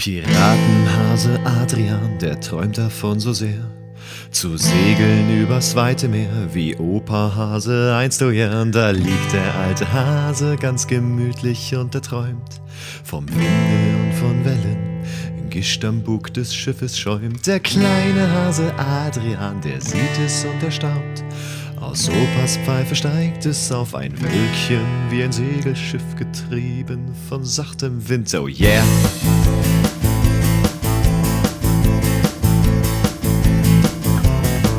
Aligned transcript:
Piratenhase 0.00 1.40
Adrian, 1.44 2.18
der 2.20 2.38
träumt 2.38 2.78
davon 2.78 3.18
so 3.18 3.32
sehr, 3.32 3.68
zu 4.30 4.56
segeln 4.56 5.42
übers 5.42 5.74
weite 5.74 6.06
Meer, 6.06 6.50
wie 6.52 6.76
Opa 6.76 7.34
Hase 7.34 7.96
einst, 7.96 8.22
oh 8.22 8.30
ja, 8.30 8.64
da 8.66 8.90
liegt 8.90 9.32
der 9.32 9.54
alte 9.56 9.92
Hase 9.92 10.54
ganz 10.54 10.86
gemütlich 10.86 11.74
und 11.74 11.96
er 11.96 12.02
träumt 12.02 12.60
vom 13.02 13.28
Winde 13.28 14.04
und 14.04 14.14
von 14.14 14.44
Wellen. 14.44 15.02
Gischt 15.50 15.84
am 15.84 16.00
Bug 16.00 16.32
des 16.32 16.54
Schiffes 16.54 16.96
schäumt 16.96 17.44
der 17.48 17.58
kleine 17.58 18.30
Hase 18.30 18.72
Adrian, 18.78 19.60
der 19.62 19.80
sieht 19.80 20.16
es 20.24 20.44
und 20.44 20.62
er 20.62 20.70
staunt. 20.70 21.24
Aus 21.80 22.08
Opas 22.08 22.56
Pfeife 22.58 22.94
steigt 22.94 23.46
es 23.46 23.72
auf 23.72 23.96
ein 23.96 24.12
Wölkchen, 24.20 24.86
wie 25.10 25.24
ein 25.24 25.32
Segelschiff 25.32 26.14
getrieben 26.16 27.12
von 27.28 27.44
sachtem 27.44 28.08
Wind. 28.08 28.32
Oh 28.34 28.46
yeah! 28.46 28.84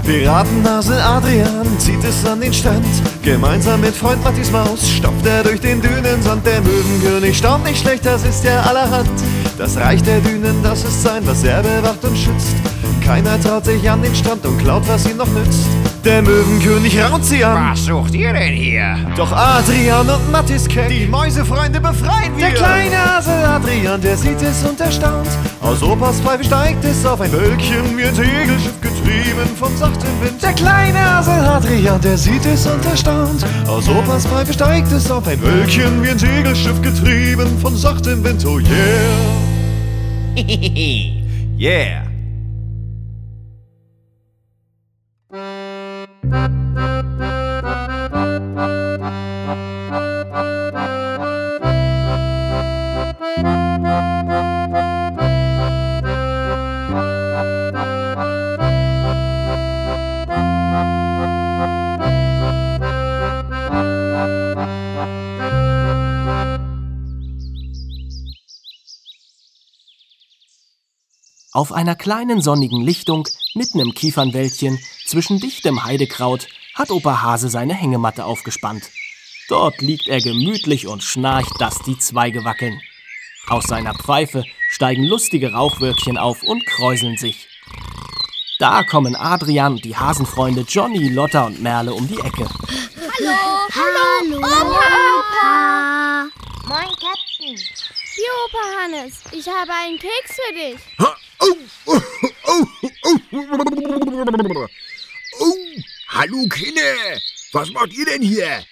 Piratennase 0.09 0.99
Adrian 1.03 1.77
zieht 1.77 2.03
es 2.03 2.25
an 2.25 2.41
den 2.41 2.51
Strand. 2.51 2.83
Gemeinsam 3.21 3.79
mit 3.79 3.93
Freund 3.93 4.23
Mattis 4.23 4.49
Maus 4.49 4.89
stopft 4.89 5.23
er 5.23 5.43
durch 5.43 5.61
den 5.61 5.79
Dünensand. 5.83 6.43
Der 6.47 6.61
Möwenkönig 6.61 7.37
staunt 7.37 7.63
nicht 7.63 7.79
schlecht, 7.79 8.07
das 8.07 8.23
ist 8.23 8.43
ja 8.43 8.59
allerhand. 8.61 9.07
Das 9.59 9.77
Reich 9.77 10.01
der 10.01 10.19
Dünen, 10.21 10.63
das 10.63 10.83
ist 10.83 11.03
sein, 11.03 11.21
was 11.25 11.43
er 11.43 11.61
bewacht 11.61 12.03
und 12.03 12.17
schützt. 12.17 12.55
Keiner 13.05 13.39
traut 13.39 13.65
sich 13.65 13.87
an 13.87 14.01
den 14.01 14.15
Strand 14.15 14.43
und 14.47 14.57
klaut, 14.57 14.81
was 14.87 15.07
ihm 15.07 15.17
noch 15.17 15.27
nützt. 15.27 15.67
Der 16.03 16.23
Möwenkönig 16.23 16.99
raunt 16.99 17.25
sie 17.25 17.43
an. 17.43 17.71
Was 17.71 17.85
sucht 17.85 18.15
ihr 18.15 18.33
denn 18.33 18.53
hier? 18.53 18.97
Doch 19.15 19.31
Adrian 19.31 20.09
und 20.09 20.31
Mattis 20.31 20.67
keck, 20.67 20.89
die 20.89 21.05
Mäusefreunde 21.05 21.79
befreien 21.79 22.35
wir. 22.35 22.47
Der 22.47 22.55
kleine 22.55 22.97
Hase 22.97 23.31
Adrian, 23.47 24.01
der 24.01 24.17
sieht 24.17 24.41
es 24.41 24.63
und 24.63 24.79
erstaunt. 24.81 25.27
Aus 25.61 25.83
Opas 25.83 26.19
Pfeife 26.21 26.45
steigt 26.45 26.83
es 26.85 27.05
auf 27.05 27.21
ein 27.21 27.31
Wölkchen, 27.31 27.97
wie 27.97 28.05
ein 28.05 28.15
Segelschiff 28.15 28.81
getrieben 29.09 29.55
vom 29.57 29.75
sachtem 29.75 30.21
Wind. 30.21 30.41
Der 30.41 30.53
kleine 30.53 30.99
Hase 30.99 31.31
Adrian, 31.31 31.99
der 32.01 32.17
sieht 32.17 32.45
es 32.45 32.65
und 32.65 32.85
erstaunt. 32.85 33.45
Aus 33.67 33.87
Opas 33.89 34.25
Pfeife 34.25 34.53
steigt 34.53 34.91
es 34.91 35.09
auf 35.09 35.27
ein 35.27 35.41
Wölkchen, 35.41 36.03
wie 36.03 36.09
ein 36.09 36.19
Segelschiff 36.19 36.81
getrieben 36.81 37.57
von 37.59 37.75
sachtem 37.75 38.23
Wind. 38.23 38.45
Oh 38.45 38.59
yeah. 38.59 38.69
yeah. 41.59 42.08
Auf 71.59 71.73
einer 71.73 71.95
kleinen 71.95 72.41
sonnigen 72.41 72.79
Lichtung, 72.79 73.27
mitten 73.53 73.81
im 73.81 73.93
Kiefernwäldchen, 73.93 74.79
zwischen 75.05 75.41
dichtem 75.41 75.83
Heidekraut, 75.83 76.47
hat 76.73 76.89
Opa 76.89 77.21
Hase 77.21 77.49
seine 77.49 77.73
Hängematte 77.73 78.23
aufgespannt. 78.23 78.89
Dort 79.49 79.81
liegt 79.81 80.07
er 80.07 80.21
gemütlich 80.21 80.87
und 80.87 81.03
schnarcht, 81.03 81.51
dass 81.59 81.79
die 81.79 81.97
Zweige 81.97 82.45
wackeln. 82.45 82.79
Aus 83.49 83.65
seiner 83.65 83.93
Pfeife 83.93 84.45
steigen 84.69 85.03
lustige 85.03 85.51
Rauchwölkchen 85.51 86.17
auf 86.17 86.43
und 86.43 86.65
kräuseln 86.65 87.17
sich. 87.17 87.49
Da 88.59 88.83
kommen 88.83 89.17
Adrian 89.17 89.73
und 89.73 89.83
die 89.83 89.97
Hasenfreunde 89.97 90.61
Johnny, 90.61 91.09
Lotta 91.09 91.47
und 91.47 91.61
Merle 91.61 91.93
um 91.93 92.07
die 92.07 92.21
Ecke. 92.21 92.47
Hallo, 93.19 93.35
hallo, 93.75 94.37
Opa. 94.37 94.55
Opa. 95.19 96.29
Moin, 96.69 96.95
Captain. 96.95 97.57
Hier, 98.15 98.31
Opa 98.45 98.63
Hannes, 98.81 99.15
ich 99.33 99.45
habe 99.45 99.73
einen 99.73 99.99
Keks 99.99 100.37
für 100.37 100.53
dich. 100.53 101.19
Oh, 101.41 101.57
oh, 101.85 102.01
oh, 102.43 102.65
oh, 103.03 103.17
oh, 105.39 105.57
hallo, 106.09 106.47
Kinder. 106.49 107.19
Was 107.53 107.69
macht 107.71 107.93
ihr 107.93 108.05
denn 108.05 108.21
hier? 108.21 108.65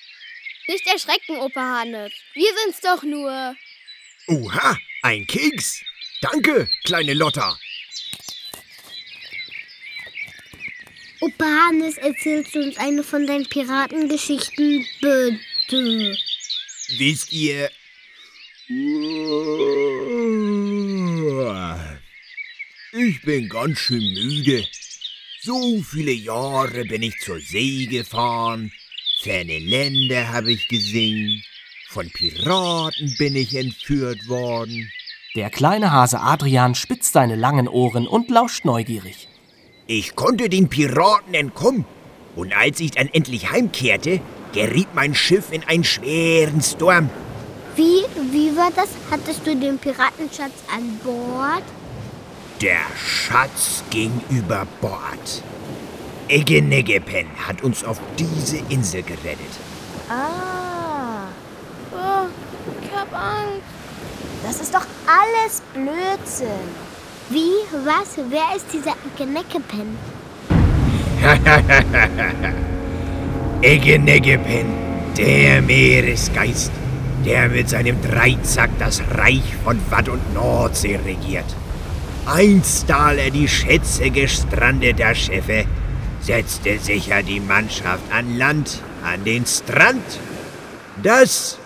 Nicht 0.68 0.86
erschrecken, 0.86 1.38
Opa 1.38 1.80
Hannes. 1.80 2.12
Wir 2.34 2.52
sind's 2.64 2.82
doch 2.82 3.04
nur. 3.04 3.56
Oha, 4.28 4.78
ein 5.04 5.26
Keks. 5.26 5.82
Danke, 6.22 6.70
kleine 6.84 7.14
Lotta. 7.14 7.58
Opa 11.22 11.46
Hannes, 11.46 11.98
erzählst 11.98 12.54
du 12.54 12.60
uns 12.60 12.78
eine 12.78 13.04
von 13.04 13.26
deinen 13.26 13.48
Piratengeschichten, 13.48 14.86
bitte? 15.00 16.18
Wisst 16.98 17.32
ihr... 17.32 17.72
Ich 23.10 23.22
bin 23.22 23.48
ganz 23.48 23.80
schön 23.80 24.04
müde. 24.14 24.68
So 25.42 25.82
viele 25.82 26.12
Jahre 26.12 26.84
bin 26.84 27.04
ich 27.04 27.18
zur 27.22 27.40
See 27.40 27.86
gefahren, 27.86 28.70
ferne 29.22 29.60
Länder 29.60 30.28
habe 30.28 30.52
ich 30.52 30.68
gesehen, 30.68 31.42
von 31.88 32.10
Piraten 32.10 33.16
bin 33.18 33.38
ich 33.38 33.56
entführt 33.56 34.28
worden. 34.28 34.92
Der 35.38 35.50
kleine 35.50 35.94
Hase 35.94 36.20
Adrian 36.20 36.76
spitzt 36.76 37.14
seine 37.14 37.38
langen 37.38 37.70
Ohren 37.70 38.08
und 38.08 38.30
lauscht 38.30 38.66
neugierig. 38.66 39.30
Ich 39.86 40.18
konnte 40.18 40.50
den 40.50 40.68
Piraten 40.68 41.34
entkommen, 41.34 41.86
und 42.36 42.52
als 42.58 42.82
ich 42.82 42.92
dann 42.92 43.08
endlich 43.08 43.50
heimkehrte, 43.50 44.20
geriet 44.52 44.94
mein 44.94 45.16
Schiff 45.16 45.54
in 45.54 45.64
einen 45.64 45.86
schweren 45.86 46.62
Sturm. 46.62 47.10
Wie, 47.78 48.04
wie 48.34 48.54
war 48.58 48.72
das? 48.76 48.90
Hattest 49.10 49.48
du 49.48 49.56
den 49.56 49.78
Piratenschatz 49.78 50.66
an 50.76 51.00
Bord? 51.06 51.64
Der 52.62 52.80
Schatz 52.96 53.84
ging 53.92 54.22
über 54.30 54.66
Bord. 54.82 55.44
Eggeneggepen 56.28 57.28
hat 57.48 57.62
uns 57.64 57.84
auf 57.84 58.00
diese 58.18 58.58
Insel 58.70 59.04
gerettet. 59.04 59.54
Ah, 60.10 61.28
Oh, 61.94 62.28
ich 62.82 62.92
hab 62.96 63.14
Angst. 63.14 63.62
das 64.44 64.60
ist 64.62 64.74
doch 64.74 64.86
alles 65.08 65.62
Blödsinn. 65.74 66.48
Wie, 67.30 67.52
was, 67.86 68.18
wer 68.30 68.56
ist 68.56 68.66
dieser 68.74 68.96
Geneckepen? 69.18 69.98
Eggeneggepen, 73.62 74.66
der 75.18 75.62
Meeresgeist, 75.62 76.72
der 77.26 77.50
mit 77.50 77.70
seinem 77.70 78.02
Dreizack 78.02 78.70
das 78.80 79.02
Reich 79.16 79.56
von 79.64 79.80
Watt 79.90 80.10
und 80.10 80.34
Nordsee 80.34 81.00
regiert. 81.06 81.46
Einst 82.28 82.84
stahl 82.84 83.20
er 83.20 83.32
die 83.32 83.48
Schätze 83.48 84.10
gestrandeter 84.10 85.16
Schiffe, 85.16 85.66
setzte 86.20 86.78
sicher 86.78 87.24
die 87.24 87.40
Mannschaft 87.40 88.04
an 88.12 88.38
Land, 88.38 88.82
an 89.02 89.24
den 89.24 89.46
Strand. 89.46 90.04
Das 91.02 91.58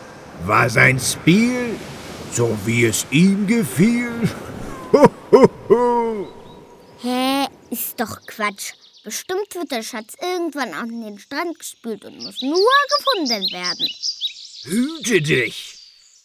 war 0.46 0.70
sein 0.70 1.00
Spiel, 1.00 1.76
so 2.32 2.56
wie 2.66 2.86
es 2.86 3.08
ihm 3.10 3.48
gefiel. 3.48 4.12
Ho, 4.94 5.10
ho, 5.32 5.50
ho. 5.70 6.28
Hä, 7.02 7.48
ist 7.72 8.00
doch 8.00 8.22
Quatsch. 8.28 8.74
Bestimmt 9.04 9.56
wird 9.56 9.72
der 9.72 9.82
Schatz 9.82 10.14
irgendwann 10.22 10.74
an 10.76 11.02
den 11.02 11.18
Strand 11.18 11.58
gespült 11.58 12.06
und 12.06 12.22
muss 12.22 12.40
nur 12.44 12.76
gefunden 13.00 13.52
werden. 13.52 13.90
Hüte 14.64 15.22
dich! 15.24 15.81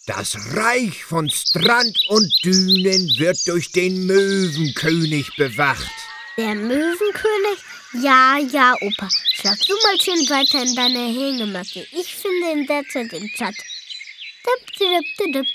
Das 0.07 0.37
Reich 0.55 1.05
von 1.05 1.29
Strand 1.29 1.99
und 2.11 2.33
Dünen 2.45 3.19
wird 3.19 3.39
durch 3.49 3.73
den 3.73 4.07
Möwenkönig 4.07 5.35
bewacht. 5.37 5.91
Der 6.37 6.55
Möwenkönig? 6.55 7.59
Ja, 8.05 8.39
ja, 8.39 8.75
Opa. 8.81 9.09
Schlaf 9.35 9.59
du 9.67 9.75
mal 9.75 10.01
schön 10.01 10.31
weiter 10.31 10.63
in 10.63 10.77
deine 10.77 11.09
Hängematte. 11.09 11.85
Ich 11.91 12.15
finde 12.15 12.53
in 12.53 12.67
der 12.69 12.85
Zeit 12.87 13.11
den 13.11 13.27
Chat. 13.31 13.57
Dip, 13.57 14.79
dip, 14.79 15.05
dip, 15.19 15.33
dip. 15.33 15.47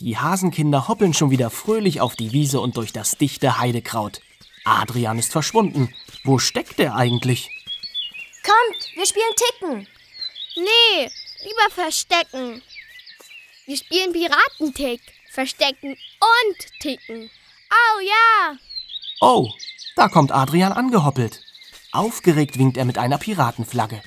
Die 0.00 0.18
Hasenkinder 0.18 0.88
hoppeln 0.88 1.14
schon 1.14 1.30
wieder 1.30 1.50
fröhlich 1.50 2.00
auf 2.00 2.16
die 2.16 2.32
Wiese 2.32 2.60
und 2.60 2.76
durch 2.76 2.92
das 2.92 3.16
dichte 3.16 3.58
Heidekraut. 3.58 4.20
Adrian 4.64 5.18
ist 5.18 5.32
verschwunden. 5.32 5.94
Wo 6.24 6.38
steckt 6.38 6.80
er 6.80 6.96
eigentlich? 6.96 7.50
Kommt, 8.42 8.96
wir 8.96 9.06
spielen 9.06 9.34
Ticken. 9.36 9.88
Nee, 10.56 11.10
lieber 11.42 11.70
verstecken. 11.70 12.62
Wir 13.66 13.76
spielen 13.76 14.12
Piratentick. 14.12 15.00
Verstecken 15.30 15.90
und 15.90 16.80
ticken. 16.80 17.28
Au 17.68 18.00
ja! 18.00 18.56
Oh, 19.20 19.50
da 19.96 20.08
kommt 20.08 20.30
Adrian 20.30 20.72
angehoppelt. 20.72 21.40
Aufgeregt 21.90 22.58
winkt 22.58 22.76
er 22.76 22.84
mit 22.84 22.98
einer 22.98 23.18
Piratenflagge. 23.18 24.00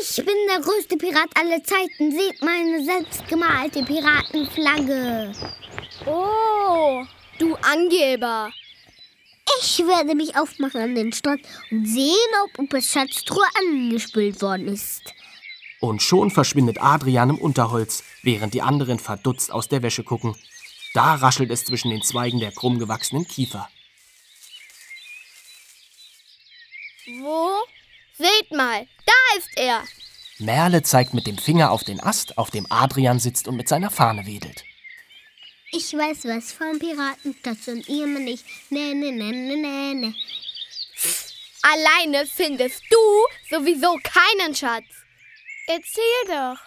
Ich 0.00 0.16
bin 0.16 0.34
der 0.48 0.60
größte 0.60 0.96
Pirat 0.96 1.30
aller 1.34 1.62
Zeiten. 1.64 2.12
Seht 2.12 2.40
meine 2.42 2.84
selbstgemalte 2.84 3.82
Piratenflagge. 3.82 5.32
Oh, 6.06 7.04
du 7.38 7.56
Angeber. 7.56 8.52
Ich 9.58 9.78
werde 9.78 10.14
mich 10.14 10.36
aufmachen 10.36 10.80
an 10.80 10.94
den 10.94 11.12
Strand 11.12 11.42
und 11.70 11.86
sehen, 11.86 12.14
ob 12.44 12.58
Opas 12.58 12.86
Schatztruhe 12.86 13.44
angespült 13.58 14.40
worden 14.42 14.68
ist. 14.68 15.02
Und 15.80 16.02
schon 16.02 16.30
verschwindet 16.30 16.80
Adrian 16.80 17.30
im 17.30 17.38
Unterholz, 17.38 18.02
während 18.22 18.54
die 18.54 18.62
anderen 18.62 18.98
verdutzt 18.98 19.50
aus 19.50 19.68
der 19.68 19.82
Wäsche 19.82 20.04
gucken. 20.04 20.36
Da 20.92 21.14
raschelt 21.14 21.50
es 21.50 21.64
zwischen 21.64 21.90
den 21.90 22.02
Zweigen 22.02 22.40
der 22.40 22.52
krumm 22.52 22.78
gewachsenen 22.78 23.26
Kiefer. 23.26 23.68
Wo? 27.20 27.50
Seht 28.18 28.50
mal, 28.52 28.86
da 29.06 29.38
ist 29.38 29.48
er. 29.56 29.82
Merle 30.38 30.82
zeigt 30.82 31.14
mit 31.14 31.26
dem 31.26 31.38
Finger 31.38 31.70
auf 31.70 31.84
den 31.84 32.00
Ast, 32.00 32.36
auf 32.38 32.50
dem 32.50 32.66
Adrian 32.70 33.18
sitzt 33.18 33.48
und 33.48 33.56
mit 33.56 33.68
seiner 33.68 33.90
Fahne 33.90 34.26
wedelt. 34.26 34.64
Ich 35.72 35.92
weiß 35.92 36.24
was 36.24 36.52
vom 36.52 36.80
Piratenstadt 36.80 37.68
und 37.68 37.88
ihr 37.88 38.04
mal 38.04 38.20
nicht. 38.20 38.44
Ne, 38.70 38.92
ne, 38.92 39.12
ne, 39.12 39.30
ne, 39.30 39.56
ne, 39.56 39.94
ne. 39.94 40.14
Alleine 41.62 42.26
findest 42.26 42.82
du 42.90 43.56
sowieso 43.56 43.96
keinen 44.02 44.52
Schatz. 44.52 44.84
Erzähl 45.68 46.02
doch. 46.26 46.58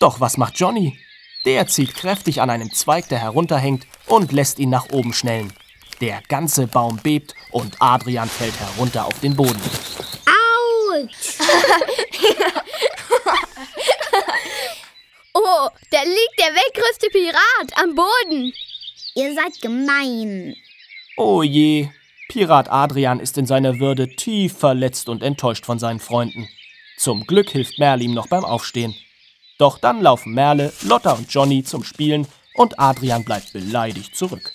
Doch 0.00 0.20
was 0.20 0.36
macht 0.36 0.60
Johnny? 0.60 0.98
Der 1.46 1.66
zieht 1.66 1.94
kräftig 1.94 2.42
an 2.42 2.50
einem 2.50 2.70
Zweig, 2.74 3.08
der 3.08 3.20
herunterhängt, 3.20 3.86
und 4.06 4.32
lässt 4.32 4.58
ihn 4.58 4.68
nach 4.68 4.90
oben 4.90 5.14
schnellen. 5.14 5.50
Der 6.02 6.20
ganze 6.28 6.66
Baum 6.66 6.98
bebt 7.02 7.34
und 7.50 7.80
Adrian 7.80 8.28
fällt 8.28 8.60
herunter 8.60 9.06
auf 9.06 9.18
den 9.20 9.34
Boden. 9.34 9.62
Autsch! 10.92 11.38
Oh, 15.34 15.68
da 15.90 16.02
liegt 16.02 16.38
der 16.38 16.54
weltgrößte 16.54 17.08
Pirat 17.10 17.82
am 17.82 17.94
Boden. 17.94 18.52
Ihr 19.14 19.34
seid 19.34 19.60
gemein. 19.60 20.56
Oh 21.16 21.42
je, 21.42 21.88
Pirat 22.28 22.70
Adrian 22.70 23.20
ist 23.20 23.38
in 23.38 23.46
seiner 23.46 23.78
Würde 23.78 24.08
tief 24.16 24.56
verletzt 24.58 25.08
und 25.08 25.22
enttäuscht 25.22 25.66
von 25.66 25.78
seinen 25.78 26.00
Freunden. 26.00 26.48
Zum 26.96 27.26
Glück 27.26 27.50
hilft 27.50 27.78
Merle 27.78 28.04
ihm 28.04 28.14
noch 28.14 28.28
beim 28.28 28.44
Aufstehen. 28.44 28.94
Doch 29.58 29.78
dann 29.78 30.00
laufen 30.00 30.32
Merle, 30.32 30.72
Lotta 30.82 31.12
und 31.12 31.32
Johnny 31.32 31.62
zum 31.64 31.84
Spielen 31.84 32.26
und 32.54 32.78
Adrian 32.78 33.24
bleibt 33.24 33.52
beleidigt 33.52 34.16
zurück. 34.16 34.52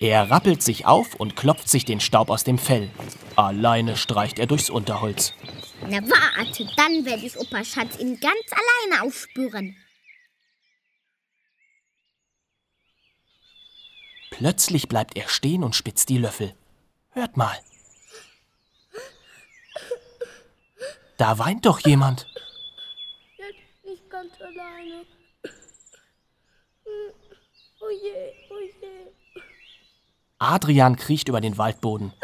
Er 0.00 0.30
rappelt 0.30 0.62
sich 0.62 0.86
auf 0.86 1.14
und 1.16 1.34
klopft 1.34 1.68
sich 1.68 1.84
den 1.84 1.98
Staub 1.98 2.30
aus 2.30 2.44
dem 2.44 2.58
Fell. 2.58 2.88
Alleine 3.34 3.96
streicht 3.96 4.38
er 4.38 4.46
durchs 4.46 4.70
Unterholz. 4.70 5.32
Na 5.82 5.98
warte, 6.02 6.68
dann 6.76 7.04
werde 7.04 7.26
ich 7.26 7.36
Opa 7.36 7.64
Schatz 7.64 7.98
ihn 7.98 8.18
ganz 8.20 8.44
alleine 8.52 9.02
aufspüren. 9.02 9.76
Plötzlich 14.30 14.86
bleibt 14.86 15.16
er 15.16 15.28
stehen 15.28 15.64
und 15.64 15.74
spitzt 15.74 16.08
die 16.10 16.18
Löffel. 16.18 16.54
Hört 17.10 17.36
mal. 17.36 17.58
Da 21.16 21.40
weint 21.40 21.66
doch 21.66 21.80
jemand. 21.80 22.28
Jetzt 23.36 23.84
nicht 23.84 24.08
ganz 24.08 24.32
alleine. 24.40 25.04
Oh 27.80 27.90
je, 27.90 28.32
oh 28.50 28.60
je. 28.60 28.88
Adrian 30.48 30.96
kriecht 30.96 31.28
über 31.28 31.42
den 31.42 31.58
Waldboden. 31.58 32.14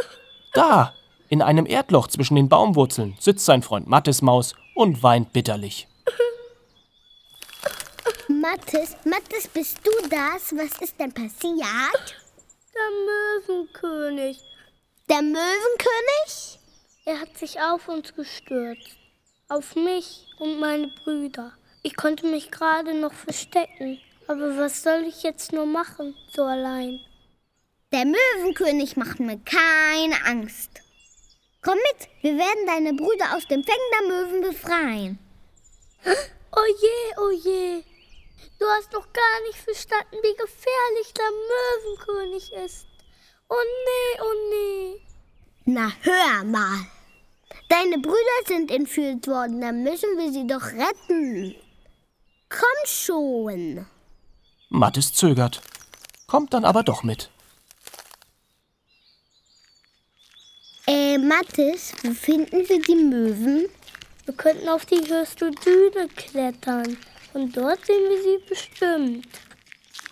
Da, 0.54 0.94
in 1.28 1.42
einem 1.42 1.66
Erdloch 1.66 2.08
zwischen 2.08 2.36
den 2.36 2.48
Baumwurzeln, 2.48 3.16
sitzt 3.20 3.44
sein 3.44 3.62
Freund 3.62 3.86
Mattes 3.86 4.22
Maus 4.22 4.54
und 4.74 5.02
weint 5.02 5.34
bitterlich. 5.34 5.88
Mathis, 8.28 8.96
Mathis, 9.04 9.46
bist 9.48 9.78
du 9.84 9.90
das? 10.08 10.54
Was 10.56 10.80
ist 10.80 10.98
denn 10.98 11.12
passiert? 11.12 12.16
Der 12.74 13.50
Möwenkönig. 13.50 14.40
Der 15.10 15.20
Möwenkönig? 15.20 16.58
Er 17.04 17.20
hat 17.20 17.36
sich 17.36 17.60
auf 17.60 17.88
uns 17.88 18.14
gestürzt. 18.14 18.96
Auf 19.50 19.76
mich 19.76 20.26
und 20.38 20.58
meine 20.58 20.88
Brüder. 21.04 21.52
Ich 21.82 21.94
konnte 21.94 22.26
mich 22.26 22.50
gerade 22.50 22.98
noch 22.98 23.12
verstecken. 23.12 23.98
Aber 24.26 24.56
was 24.56 24.82
soll 24.82 25.04
ich 25.06 25.22
jetzt 25.22 25.52
nur 25.52 25.66
machen, 25.66 26.14
so 26.34 26.44
allein? 26.44 27.00
Der 27.94 28.06
Möwenkönig 28.06 28.96
macht 28.96 29.20
mir 29.20 29.38
keine 29.38 30.16
Angst. 30.26 30.82
Komm 31.62 31.76
mit, 31.76 32.08
wir 32.22 32.36
werden 32.36 32.66
deine 32.66 32.92
Brüder 32.92 33.36
aus 33.36 33.46
dem 33.46 33.62
Fängen 33.62 33.90
der 33.92 34.08
Möwen 34.08 34.40
befreien. 34.42 35.18
Oh 36.56 36.70
je, 36.80 37.14
oh 37.18 37.30
je. 37.30 37.82
Du 38.60 38.66
hast 38.66 38.92
noch 38.92 39.12
gar 39.12 39.40
nicht 39.48 39.58
verstanden, 39.58 40.16
wie 40.22 40.36
gefährlich 40.36 41.12
der 41.16 41.30
Möwenkönig 41.50 42.52
ist. 42.64 42.86
Oh 43.48 43.64
nee, 43.86 44.20
oh 44.22 44.50
nee. 44.50 45.00
Na, 45.64 45.90
hör 46.02 46.44
mal. 46.44 46.78
Deine 47.68 47.98
Brüder 47.98 48.46
sind 48.46 48.70
entführt 48.70 49.26
worden, 49.26 49.60
dann 49.60 49.82
müssen 49.82 50.16
wir 50.16 50.32
sie 50.32 50.46
doch 50.46 50.64
retten. 50.64 51.56
Komm 52.48 52.86
schon. 52.86 53.84
Mattes 54.68 55.12
zögert, 55.12 55.60
kommt 56.28 56.54
dann 56.54 56.64
aber 56.64 56.84
doch 56.84 57.02
mit. 57.02 57.30
Äh, 60.86 61.16
Mathis, 61.16 61.94
wo 62.02 62.12
finden 62.12 62.68
wir 62.68 62.82
die 62.82 62.94
Möwen? 62.94 63.68
Wir 64.26 64.34
könnten 64.34 64.68
auf 64.68 64.84
die 64.84 65.00
höchste 65.08 65.50
Düne 65.50 66.08
klettern. 66.14 66.98
Und 67.32 67.56
dort 67.56 67.86
sehen 67.86 68.02
wir 68.10 68.22
sie 68.22 68.38
bestimmt. 68.46 69.26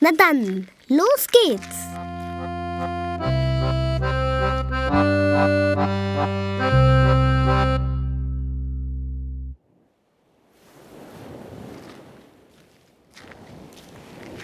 Na 0.01 0.11
dann, 0.17 0.69
los 0.89 1.27
geht's. 1.45 1.77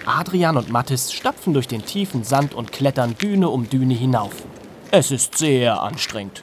Adrian 0.04 0.58
und 0.58 0.68
Mattes 0.68 1.10
stapfen 1.10 1.54
durch 1.54 1.68
den 1.68 1.84
tiefen 1.86 2.22
Sand 2.22 2.52
und 2.54 2.70
klettern 2.70 3.16
Düne 3.16 3.48
um 3.48 3.70
Düne 3.70 3.94
hinauf. 3.94 4.34
Es 4.90 5.10
ist 5.10 5.36
sehr 5.36 5.78
anstrengend. 5.82 6.42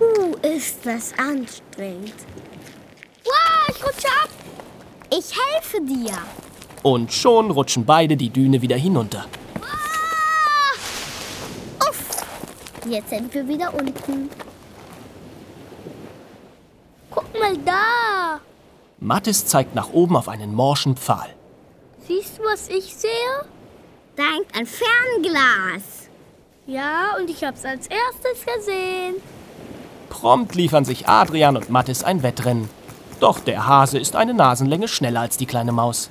Uh, 0.00 0.36
ist 0.46 0.86
das 0.86 1.12
anstrengend. 1.18 2.14
Wow, 3.24 3.68
ich 3.68 3.84
rutsche 3.84 4.06
ab. 4.22 4.28
Ich 5.10 5.32
helfe 5.36 5.80
dir. 5.80 6.16
Und 6.84 7.12
schon 7.12 7.50
rutschen 7.50 7.84
beide 7.84 8.16
die 8.16 8.30
Düne 8.30 8.62
wieder 8.62 8.76
hinunter. 8.76 9.26
Uff, 11.80 12.24
jetzt 12.86 13.10
sind 13.10 13.34
wir 13.34 13.48
wieder 13.48 13.74
unten. 13.74 14.30
Guck 17.10 17.38
mal 17.38 17.56
da. 17.58 18.40
Mattes 19.00 19.46
zeigt 19.46 19.74
nach 19.74 19.90
oben 19.92 20.16
auf 20.16 20.28
einen 20.28 20.54
morschen 20.54 20.96
Pfahl. 20.96 21.34
Siehst 22.06 22.38
du, 22.38 22.44
was 22.44 22.68
ich 22.68 22.94
sehe? 22.94 23.10
Da 24.14 24.22
hängt 24.22 24.54
ein 24.56 24.66
Fernglas. 24.66 26.01
Ja, 26.66 27.16
und 27.18 27.28
ich 27.28 27.42
hab's 27.42 27.64
als 27.64 27.88
erstes 27.88 28.46
gesehen. 28.46 29.16
Prompt 30.08 30.54
liefern 30.54 30.84
sich 30.84 31.08
Adrian 31.08 31.56
und 31.56 31.70
Mattes 31.70 32.04
ein 32.04 32.22
Wettrennen. 32.22 32.68
Doch 33.18 33.40
der 33.40 33.66
Hase 33.66 33.98
ist 33.98 34.14
eine 34.14 34.34
Nasenlänge 34.34 34.88
schneller 34.88 35.20
als 35.20 35.36
die 35.36 35.46
kleine 35.46 35.72
Maus. 35.72 36.10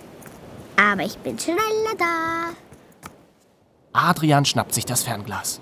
Aber 0.76 1.04
ich 1.04 1.18
bin 1.18 1.38
schneller 1.38 1.96
da. 1.98 2.50
Adrian 3.94 4.46
schnappt 4.46 4.74
sich 4.74 4.86
das 4.86 5.04
Fernglas. 5.04 5.62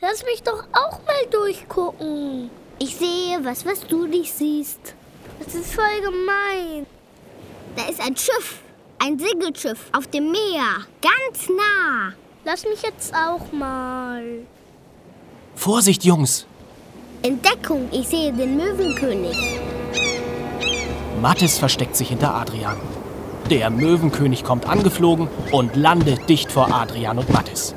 Lass 0.00 0.24
mich 0.24 0.42
doch 0.42 0.64
auch 0.72 1.00
mal 1.06 1.26
durchgucken. 1.30 2.50
Ich 2.78 2.96
sehe 2.96 3.44
was, 3.44 3.66
was 3.66 3.86
du 3.86 4.06
nicht 4.06 4.32
siehst. 4.32 4.94
Das 5.44 5.54
ist 5.54 5.74
voll 5.74 6.00
gemein. 6.02 6.86
Da 7.76 7.84
ist 7.88 8.00
ein 8.00 8.16
Schiff. 8.16 8.60
Ein 9.02 9.18
Segelschiff 9.18 9.86
auf 9.92 10.08
dem 10.08 10.30
Meer. 10.30 10.84
Ganz 11.00 11.48
nah. 11.48 12.12
Lass 12.44 12.64
mich 12.64 12.82
jetzt 12.82 13.14
auch 13.14 13.50
mal. 13.50 14.22
Vorsicht, 15.54 16.04
Jungs! 16.04 16.46
Entdeckung, 17.22 17.88
ich 17.92 18.08
sehe 18.08 18.30
den 18.30 18.58
Möwenkönig. 18.58 19.58
Mattes 21.22 21.56
versteckt 21.58 21.96
sich 21.96 22.10
hinter 22.10 22.34
Adrian. 22.34 22.76
Der 23.48 23.70
Möwenkönig 23.70 24.44
kommt 24.44 24.68
angeflogen 24.68 25.28
und 25.50 25.76
landet 25.76 26.28
dicht 26.28 26.52
vor 26.52 26.70
Adrian 26.70 27.18
und 27.18 27.30
Mattes. 27.30 27.74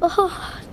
Oh, 0.00 0.30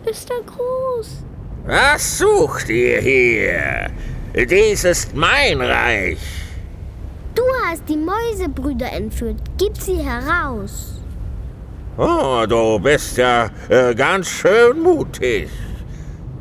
ist 0.10 0.30
er 0.30 0.44
groß. 0.44 1.24
Was 1.66 2.20
sucht 2.20 2.70
ihr 2.70 3.02
hier? 3.02 3.92
Dies 4.36 4.84
ist 4.84 5.16
mein 5.16 5.62
Reich. 5.62 6.18
Du 7.36 7.44
hast 7.66 7.84
die 7.88 7.98
Mäusebrüder 7.98 8.92
entführt. 8.92 9.38
Gib 9.60 9.78
sie 9.78 9.98
heraus. 9.98 10.96
Oh, 11.98 12.44
du 12.48 12.80
bist 12.80 13.18
ja 13.18 13.52
äh, 13.70 13.94
ganz 13.94 14.28
schön 14.28 14.82
mutig. 14.82 15.50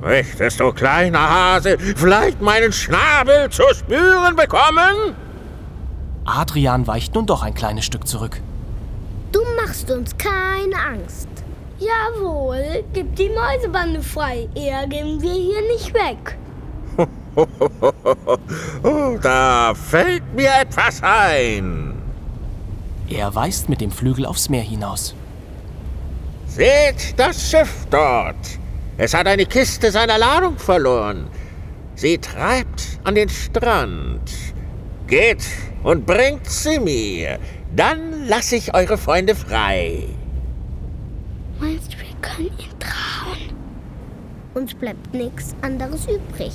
Möchtest 0.01 0.59
du, 0.59 0.73
kleiner 0.73 1.29
Hase, 1.31 1.77
vielleicht 1.79 2.41
meinen 2.41 2.73
Schnabel 2.73 3.51
zu 3.51 3.63
spüren 3.75 4.37
bekommen? 4.37 5.15
Adrian 6.25 6.87
weicht 6.87 7.15
nun 7.15 7.27
doch 7.27 7.43
ein 7.43 7.53
kleines 7.53 7.85
Stück 7.85 8.09
zurück. 8.09 8.41
Du 9.33 9.41
machst 9.61 9.91
uns 9.91 10.17
keine 10.17 10.77
Angst. 10.77 11.29
Jawohl, 11.79 12.85
gib 12.95 13.15
die 13.17 13.29
Mäusebande 13.29 14.03
frei. 14.03 14.49
Eher 14.55 14.87
gehen 14.87 15.21
wir 15.21 15.35
hier 15.35 15.63
nicht 15.69 15.93
weg. 15.93 16.39
da 19.23 19.75
fällt 19.75 20.35
mir 20.35 20.51
etwas 20.61 21.03
ein. 21.03 21.95
Er 23.09 23.35
weist 23.35 23.69
mit 23.69 23.81
dem 23.81 23.91
Flügel 23.91 24.27
aufs 24.27 24.49
Meer 24.49 24.63
hinaus. 24.63 25.15
Seht 26.47 27.19
das 27.19 27.51
Schiff 27.51 27.87
dort. 27.91 28.59
Es 28.99 29.15
hat 29.15 29.27
eine 29.27 29.47
Kiste 29.47 29.91
seiner 29.91 30.19
Ladung 30.19 30.59
verloren. 30.59 31.27
Sie 31.95 32.19
treibt 32.19 32.99
an 33.05 33.15
den 33.15 33.29
Strand. 33.29 34.31
Geht 35.07 35.45
und 35.83 36.07
bringt 36.07 36.49
sie 36.49 36.79
mir. 36.79 37.39
Dann 37.75 38.27
lasse 38.27 38.57
ich 38.57 38.75
eure 38.75 38.99
Freunde 38.99 39.35
frei. 39.35 40.05
Meinst 41.59 41.95
du, 41.95 41.99
wir 41.99 42.15
können 42.21 42.51
ihm 42.59 42.79
trauen? 42.79 43.57
Uns 44.55 44.75
bleibt 44.75 45.15
nichts 45.15 45.55
anderes 45.63 46.07
übrig. 46.07 46.53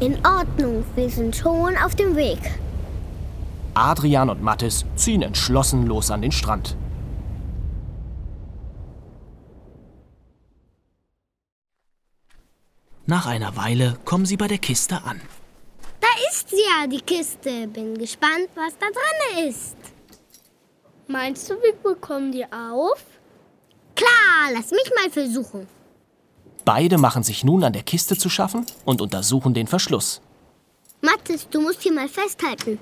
In 0.00 0.18
Ordnung, 0.26 0.84
wir 0.96 1.08
sind 1.08 1.36
schon 1.36 1.76
auf 1.76 1.94
dem 1.94 2.16
Weg. 2.16 2.40
Adrian 3.74 4.28
und 4.28 4.42
Mathis 4.42 4.84
ziehen 4.96 5.22
entschlossen 5.22 5.86
los 5.86 6.10
an 6.10 6.20
den 6.20 6.32
Strand. 6.32 6.76
Nach 13.06 13.26
einer 13.26 13.56
Weile 13.56 13.96
kommen 14.04 14.26
sie 14.26 14.36
bei 14.36 14.48
der 14.48 14.58
Kiste 14.58 14.96
an. 15.04 15.20
Da 16.00 16.08
ist 16.30 16.50
sie 16.50 16.56
ja, 16.56 16.86
die 16.86 17.00
Kiste. 17.00 17.68
Bin 17.68 17.96
gespannt, 17.96 18.48
was 18.54 18.76
da 18.78 18.86
drin 18.86 19.48
ist. 19.48 19.76
Meinst 21.06 21.48
du, 21.48 21.54
wir 21.54 21.74
bekommen 21.74 22.32
die 22.32 22.44
auf? 22.46 23.04
Klar, 23.94 24.52
lass 24.52 24.70
mich 24.70 24.90
mal 24.96 25.10
versuchen. 25.10 25.68
Beide 26.64 26.98
machen 26.98 27.22
sich 27.22 27.44
nun 27.44 27.62
an 27.62 27.72
der 27.72 27.82
Kiste 27.82 28.16
zu 28.16 28.28
schaffen 28.30 28.64
und 28.84 29.00
untersuchen 29.00 29.52
den 29.54 29.66
Verschluss. 29.66 30.20
Mathis, 31.02 31.46
du 31.50 31.60
musst 31.60 31.82
hier 31.82 31.92
mal 31.92 32.08
festhalten. 32.08 32.78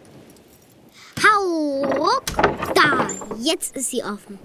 Hau, 1.23 1.83
ruck, 1.83 2.25
da, 2.75 3.09
jetzt 3.39 3.77
ist 3.77 3.91
sie 3.91 4.03
offen. 4.03 4.39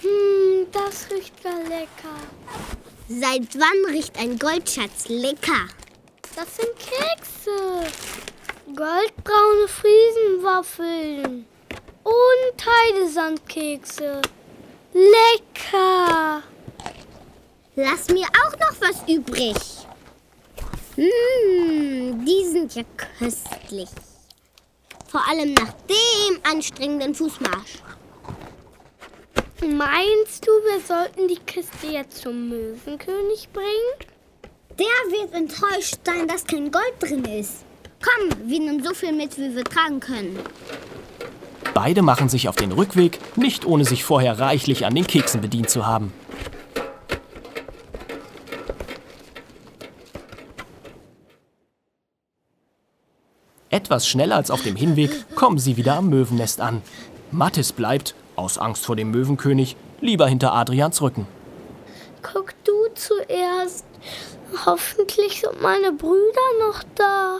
Hm, 0.00 0.66
das 0.72 1.08
riecht 1.10 1.42
gar 1.42 1.62
lecker. 1.64 2.16
Seit 3.08 3.58
wann 3.58 3.94
riecht 3.94 4.18
ein 4.18 4.38
Goldschatz 4.38 5.08
lecker? 5.08 5.68
Das 6.34 6.56
sind 6.56 6.70
Kekse. 6.78 7.92
Goldbraune 8.66 9.68
Friesenwaffeln. 9.68 11.46
Und 12.02 12.66
Heidesandkekse. 12.66 14.22
Lecker. 14.92 16.13
Lass 17.76 18.08
mir 18.08 18.26
auch 18.26 18.52
noch 18.52 18.80
was 18.80 19.02
übrig. 19.08 19.56
Mmh, 20.96 22.24
die 22.24 22.48
sind 22.48 22.72
ja 22.76 22.84
köstlich. 23.18 23.88
Vor 25.08 25.20
allem 25.28 25.54
nach 25.54 25.72
dem 25.88 26.38
anstrengenden 26.48 27.14
Fußmarsch. 27.16 27.82
Meinst 29.60 30.46
du, 30.46 30.50
wir 30.50 30.80
sollten 30.86 31.26
die 31.26 31.38
Kiste 31.46 31.88
jetzt 31.88 32.22
zum 32.22 32.48
Möwenkönig 32.48 33.48
bringen? 33.52 34.10
Der 34.78 35.10
wird 35.10 35.32
enttäuscht 35.32 35.96
sein, 36.04 36.28
dass 36.28 36.44
kein 36.44 36.70
Gold 36.70 36.94
drin 37.00 37.24
ist. 37.24 37.64
Komm, 38.00 38.48
wir 38.48 38.60
nehmen 38.60 38.84
so 38.84 38.94
viel 38.94 39.12
mit, 39.12 39.36
wie 39.36 39.54
wir 39.56 39.64
tragen 39.64 39.98
können. 39.98 40.38
Beide 41.72 42.02
machen 42.02 42.28
sich 42.28 42.48
auf 42.48 42.54
den 42.54 42.70
Rückweg, 42.70 43.18
nicht 43.36 43.64
ohne 43.64 43.84
sich 43.84 44.04
vorher 44.04 44.38
reichlich 44.38 44.86
an 44.86 44.94
den 44.94 45.06
Keksen 45.06 45.40
bedient 45.40 45.70
zu 45.70 45.86
haben. 45.86 46.12
Etwas 53.74 54.06
schneller 54.06 54.36
als 54.36 54.52
auf 54.52 54.62
dem 54.62 54.76
Hinweg 54.76 55.10
kommen 55.34 55.58
sie 55.58 55.76
wieder 55.76 55.96
am 55.96 56.08
Möwennest 56.08 56.60
an. 56.60 56.80
Mathis 57.32 57.72
bleibt, 57.72 58.14
aus 58.36 58.56
Angst 58.56 58.86
vor 58.86 58.94
dem 58.94 59.10
Möwenkönig, 59.10 59.74
lieber 60.00 60.28
hinter 60.28 60.52
Adrians 60.52 61.02
Rücken. 61.02 61.26
Guck 62.22 62.54
du 62.62 62.72
zuerst. 62.94 63.84
Hoffentlich 64.64 65.40
sind 65.40 65.60
meine 65.60 65.90
Brüder 65.90 66.68
noch 66.68 66.84
da. 66.94 67.38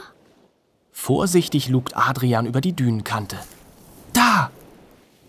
Vorsichtig 0.91 1.69
lugt 1.69 1.95
Adrian 1.95 2.45
über 2.45 2.59
die 2.59 2.73
Dünenkante. 2.73 3.37
Da! 4.11 4.51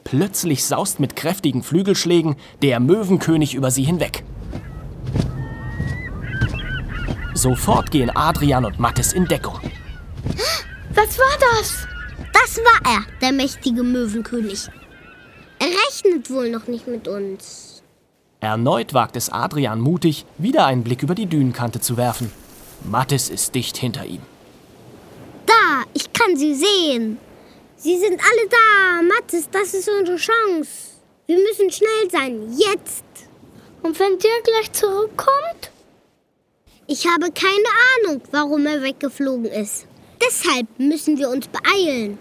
Plötzlich 0.02 0.64
saust 0.64 0.98
mit 0.98 1.14
kräftigen 1.14 1.62
Flügelschlägen 1.62 2.34
der 2.62 2.80
Möwenkönig 2.80 3.54
über 3.54 3.70
sie 3.70 3.84
hinweg. 3.84 4.24
Sofort 7.34 7.92
gehen 7.92 8.10
Adrian 8.10 8.64
und 8.64 8.80
Mathis 8.80 9.12
in 9.12 9.26
Deckung. 9.26 9.60
Was 10.96 11.18
war 11.18 11.38
das? 11.52 11.86
Das 12.32 12.56
war 12.56 12.80
er, 12.94 13.04
der 13.20 13.32
mächtige 13.32 13.82
Möwenkönig. 13.82 14.66
Er 15.58 15.66
rechnet 15.66 16.30
wohl 16.30 16.48
noch 16.50 16.66
nicht 16.68 16.86
mit 16.86 17.06
uns. 17.06 17.82
Erneut 18.40 18.94
wagt 18.94 19.16
es 19.16 19.28
Adrian 19.28 19.78
mutig, 19.80 20.24
wieder 20.38 20.64
einen 20.64 20.84
Blick 20.84 21.02
über 21.02 21.14
die 21.14 21.26
Dünenkante 21.26 21.80
zu 21.80 21.98
werfen. 21.98 22.32
Mathis 22.82 23.28
ist 23.28 23.54
dicht 23.54 23.76
hinter 23.76 24.06
ihm. 24.06 24.22
Da, 25.44 25.84
ich 25.92 26.10
kann 26.14 26.34
sie 26.36 26.54
sehen. 26.54 27.18
Sie 27.76 27.98
sind 27.98 28.18
alle 28.18 28.48
da. 28.48 29.02
Mathis, 29.02 29.50
das 29.50 29.74
ist 29.74 29.90
unsere 29.90 30.16
Chance. 30.16 30.70
Wir 31.26 31.36
müssen 31.38 31.70
schnell 31.70 32.10
sein. 32.10 32.56
Jetzt. 32.56 33.04
Und 33.82 33.98
wenn 34.00 34.18
der 34.18 34.42
gleich 34.44 34.72
zurückkommt? 34.72 35.70
Ich 36.86 37.06
habe 37.06 37.30
keine 37.32 38.08
Ahnung, 38.08 38.22
warum 38.30 38.64
er 38.64 38.82
weggeflogen 38.82 39.46
ist. 39.46 39.86
Deshalb 40.26 40.66
müssen 40.78 41.18
wir 41.18 41.28
uns 41.30 41.48
beeilen. 41.48 42.18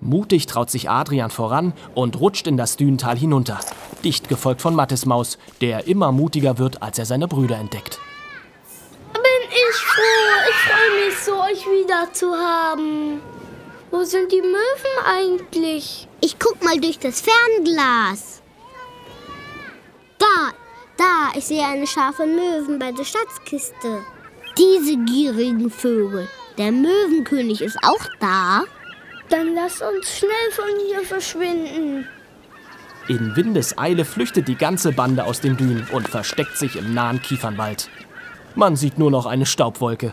Mutig 0.00 0.46
traut 0.46 0.70
sich 0.70 0.90
Adrian 0.90 1.30
voran 1.30 1.72
und 1.94 2.20
rutscht 2.20 2.46
in 2.46 2.56
das 2.56 2.76
Dünental 2.76 3.16
hinunter, 3.16 3.60
dicht 4.04 4.28
gefolgt 4.28 4.60
von 4.60 4.74
Mattes 4.74 5.06
Maus, 5.06 5.38
der 5.60 5.86
immer 5.86 6.12
mutiger 6.12 6.58
wird, 6.58 6.82
als 6.82 6.98
er 6.98 7.06
seine 7.06 7.28
Brüder 7.28 7.56
entdeckt. 7.56 7.98
Bin 9.12 9.22
ich 9.50 9.76
froh. 9.76 10.02
Ich 10.50 10.56
freue 10.56 11.06
mich 11.06 11.18
so, 11.18 11.32
euch 11.42 11.66
wieder 11.66 12.12
zu 12.12 12.34
haben. 12.34 13.20
Wo 13.90 14.02
sind 14.04 14.30
die 14.32 14.42
Möwen 14.42 15.06
eigentlich? 15.06 16.08
Ich 16.20 16.38
guck 16.38 16.62
mal 16.62 16.78
durch 16.78 16.98
das 16.98 17.22
Fernglas. 17.22 18.42
Da, 20.18 20.52
da, 20.96 21.38
ich 21.38 21.46
sehe 21.46 21.64
eine 21.64 21.86
Schar 21.86 22.12
von 22.12 22.34
Möwen 22.34 22.78
bei 22.78 22.92
der 22.92 23.04
Schatzkiste. 23.04 24.02
Diese 24.58 24.96
gierigen 25.04 25.70
Vögel. 25.70 26.28
Der 26.56 26.70
Möwenkönig 26.70 27.60
ist 27.60 27.78
auch 27.82 28.04
da. 28.20 28.62
Dann 29.28 29.54
lass 29.54 29.82
uns 29.82 30.18
schnell 30.18 30.50
von 30.52 30.70
hier 30.86 31.00
verschwinden. 31.02 32.06
In 33.08 33.36
Windeseile 33.36 34.04
flüchtet 34.04 34.48
die 34.48 34.54
ganze 34.54 34.92
Bande 34.92 35.24
aus 35.24 35.40
den 35.40 35.56
Dünen 35.56 35.86
und 35.92 36.08
versteckt 36.08 36.56
sich 36.56 36.76
im 36.76 36.94
nahen 36.94 37.20
Kiefernwald. 37.20 37.90
Man 38.54 38.76
sieht 38.76 38.98
nur 38.98 39.10
noch 39.10 39.26
eine 39.26 39.46
Staubwolke. 39.46 40.12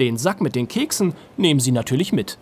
Den 0.00 0.16
Sack 0.16 0.40
mit 0.40 0.56
den 0.56 0.66
Keksen 0.66 1.14
nehmen 1.36 1.60
sie 1.60 1.72
natürlich 1.72 2.12
mit. 2.12 2.38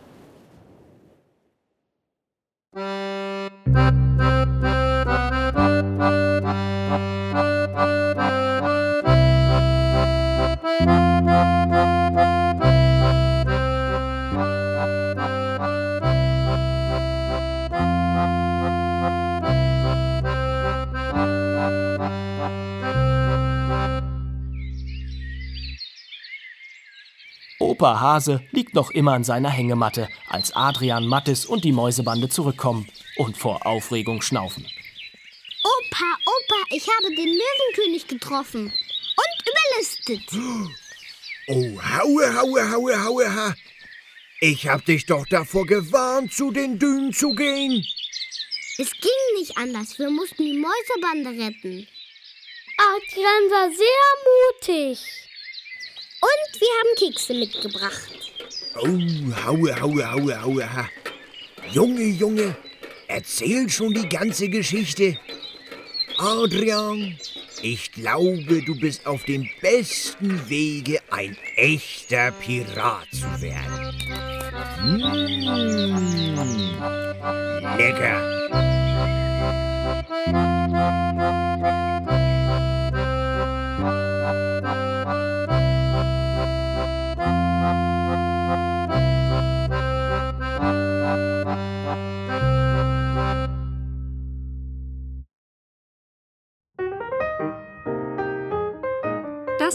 Opa 27.82 27.98
Hase 27.98 28.40
liegt 28.52 28.74
noch 28.74 28.92
immer 28.92 29.16
in 29.16 29.24
seiner 29.24 29.50
Hängematte, 29.50 30.08
als 30.28 30.54
Adrian 30.54 31.04
Mattes 31.04 31.44
und 31.44 31.64
die 31.64 31.72
Mäusebande 31.72 32.28
zurückkommen 32.28 32.88
und 33.16 33.36
vor 33.36 33.66
Aufregung 33.66 34.22
schnaufen. 34.22 34.64
Opa, 35.64 36.04
Opa, 36.24 36.54
ich 36.70 36.86
habe 36.86 37.12
den 37.12 37.36
Möwenkönig 37.36 38.06
getroffen. 38.06 38.72
Und 39.16 39.48
überlistet. 39.48 40.22
Oh, 41.48 41.82
haue, 41.82 42.34
haue, 42.36 42.70
haue, 42.70 43.04
haue, 43.04 43.34
ha. 43.34 43.54
Ich 44.40 44.68
hab 44.68 44.84
dich 44.84 45.04
doch 45.06 45.26
davor 45.26 45.66
gewarnt, 45.66 46.32
zu 46.32 46.52
den 46.52 46.78
Dünen 46.78 47.12
zu 47.12 47.34
gehen. 47.34 47.84
Es 48.78 48.92
ging 48.92 49.40
nicht 49.40 49.58
anders. 49.58 49.98
Wir 49.98 50.10
mussten 50.10 50.44
die 50.44 50.56
Mäusebande 50.56 51.30
retten. 51.30 51.88
Adrian 52.78 53.50
war 53.50 53.72
sehr 53.72 54.78
mutig. 54.78 55.31
Und 56.22 56.60
wir 56.60 56.68
haben 56.78 56.94
Kekse 56.96 57.34
mitgebracht. 57.34 58.08
Oh, 58.76 58.86
haue, 59.44 59.80
haue, 59.80 60.12
haue, 60.12 60.42
haue. 60.42 60.72
Ha. 60.72 60.88
Junge, 61.72 62.04
Junge, 62.04 62.56
erzähl 63.08 63.68
schon 63.68 63.92
die 63.92 64.08
ganze 64.08 64.48
Geschichte. 64.48 65.18
Adrian, 66.18 67.18
ich 67.60 67.90
glaube, 67.90 68.62
du 68.62 68.78
bist 68.78 69.04
auf 69.04 69.24
dem 69.24 69.48
besten 69.60 70.48
Wege, 70.48 71.00
ein 71.10 71.36
echter 71.56 72.30
Pirat 72.30 73.08
zu 73.10 73.40
werden. 73.40 73.94
Mmh. 74.84 75.42
Lecker. 77.76 78.32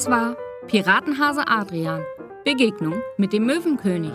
Das 0.07 0.15
war 0.15 0.37
Piratenhase 0.67 1.43
Adrian. 1.47 2.01
Begegnung 2.45 3.01
mit 3.17 3.33
dem 3.33 3.45
Möwenkönig. 3.45 4.13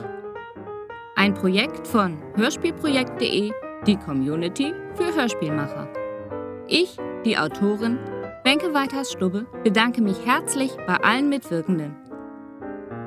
Ein 1.16 1.34
Projekt 1.34 1.86
von 1.86 2.16
hörspielprojekt.de, 2.34 3.52
die 3.86 3.96
Community 3.96 4.72
für 4.94 5.14
Hörspielmacher. 5.14 5.86
Ich, 6.66 6.96
die 7.26 7.36
Autorin 7.36 7.98
Wenke 8.42 8.72
Weiters 8.72 9.12
Stubbe, 9.12 9.44
bedanke 9.62 10.00
mich 10.00 10.24
herzlich 10.24 10.74
bei 10.86 10.96
allen 10.96 11.28
Mitwirkenden. 11.28 11.94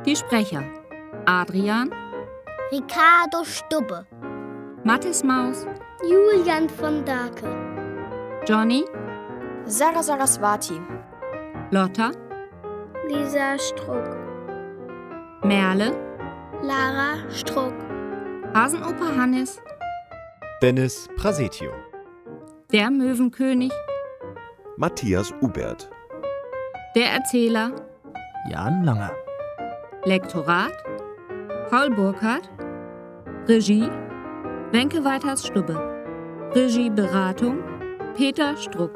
Die 0.05 0.15
Sprecher 0.15 0.63
Adrian, 1.25 1.89
Ricardo 2.71 3.45
Stubbe, 3.45 4.05
Mathis 4.83 5.23
Maus, 5.23 5.65
Julian 6.03 6.69
von 6.69 7.03
Dake, 7.03 7.47
Johnny, 8.47 8.85
Sarah 9.65 10.03
Saraswati, 10.03 10.79
Lotta, 11.71 12.11
Lisa 13.07 13.57
Struck, 13.59 14.17
Merle, 15.43 15.91
Lara 16.63 17.17
Struck, 17.29 17.73
Hasenoper 18.53 19.15
Hannes, 19.15 19.61
Dennis 20.61 21.07
Prasetio, 21.15 21.71
der 22.71 22.89
Möwenkönig, 22.89 23.71
Matthias 24.77 25.31
Ubert, 25.41 25.89
der 26.95 27.11
Erzähler, 27.11 27.71
Jan 28.49 28.83
Langer. 28.83 29.11
Lektorat, 30.05 30.73
Paul 31.69 31.91
Burkhardt, 31.91 32.49
Regie, 33.47 33.89
Wenke 34.71 35.03
Weiters 35.03 35.45
Stubbe, 35.45 35.75
Regieberatung, 36.55 37.63
Peter 38.15 38.57
Struck, 38.57 38.91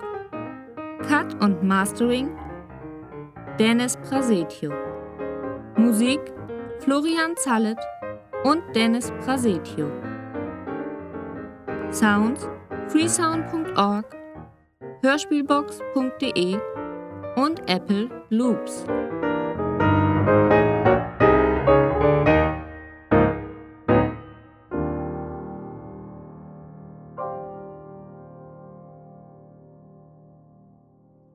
Cut 1.08 1.39
und 1.44 1.62
Mastering, 1.63 2.30
Dennis 3.60 3.98
Prasetio, 3.98 4.72
Musik, 5.75 6.22
Florian 6.80 7.36
Zallet 7.36 7.78
und 8.46 8.63
Dennis 8.74 9.12
Prasetio. 9.20 9.92
Sounds, 11.92 12.48
freesound.org, 12.88 14.06
hörspielbox.de 15.01 16.58
und 17.36 17.60
Apple 17.70 18.10
Loops. 18.29 18.86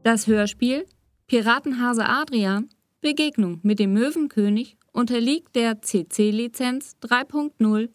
Das 0.02 0.26
Hörspiel 0.26 0.86
Piratenhase 1.34 2.08
Adrian 2.08 2.68
Begegnung 3.00 3.58
mit 3.64 3.80
dem 3.80 3.92
Möwenkönig 3.92 4.76
unterliegt 4.92 5.56
der 5.56 5.82
CC-Lizenz 5.82 6.94
3.0 7.02 7.88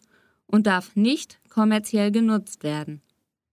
und 0.46 0.66
darf 0.66 0.94
nicht 0.94 1.40
kommerziell 1.48 2.12
genutzt 2.12 2.64
werden. 2.64 3.00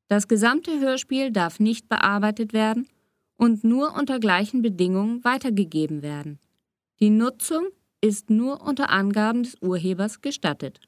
Das 0.10 0.28
gesamte 0.28 0.82
Hörspiel 0.82 1.32
darf 1.32 1.62
nicht 1.62 1.88
bearbeitet 1.88 2.52
werden 2.52 2.90
und 3.38 3.64
nur 3.64 3.96
unter 3.96 4.20
gleichen 4.20 4.62
Bedingungen 4.62 5.24
weitergegeben 5.24 6.02
werden. 6.02 6.40
Die 7.00 7.10
Nutzung 7.10 7.68
ist 8.02 8.30
nur 8.30 8.62
unter 8.68 8.90
Angaben 8.90 9.44
des 9.44 9.56
Urhebers 9.62 10.20
gestattet. 10.20 10.82